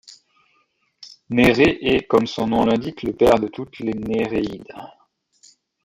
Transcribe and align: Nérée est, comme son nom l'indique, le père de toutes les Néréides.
Nérée 1.29 1.77
est, 1.79 2.07
comme 2.07 2.25
son 2.25 2.47
nom 2.47 2.65
l'indique, 2.65 3.03
le 3.03 3.13
père 3.13 3.39
de 3.39 3.47
toutes 3.47 3.77
les 3.81 3.93
Néréides. 3.93 4.65